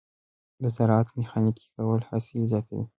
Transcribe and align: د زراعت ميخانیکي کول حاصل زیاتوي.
د 0.61 0.63
زراعت 0.75 1.07
ميخانیکي 1.17 1.65
کول 1.75 2.01
حاصل 2.09 2.41
زیاتوي. 2.51 2.85